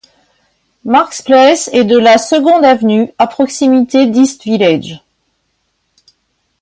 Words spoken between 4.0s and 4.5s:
d'East